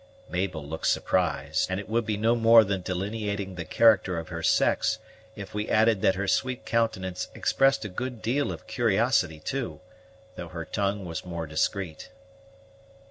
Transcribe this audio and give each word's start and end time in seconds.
Mabel 0.31 0.65
looked 0.65 0.87
surprised, 0.87 1.69
and 1.69 1.79
it 1.79 1.87
would 1.87 2.07
be 2.07 2.17
no 2.17 2.35
more 2.35 2.63
than 2.63 2.81
delineating 2.81 3.53
the 3.53 3.63
character 3.65 4.17
of 4.17 4.29
her 4.29 4.41
sex, 4.41 4.97
if 5.35 5.53
we 5.53 5.69
added 5.69 6.01
that 6.01 6.15
her 6.15 6.27
sweet 6.27 6.65
countenance 6.65 7.27
expressed 7.35 7.85
a 7.85 7.87
good 7.87 8.19
deal 8.19 8.51
of 8.51 8.65
curiosity, 8.65 9.39
too, 9.39 9.79
though 10.37 10.47
her 10.49 10.65
tongue 10.65 11.05
was 11.05 11.23
more 11.23 11.45
discreet. 11.45 12.09